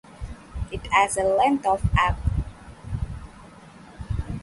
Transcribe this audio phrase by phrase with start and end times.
[0.71, 2.17] It has a length of app.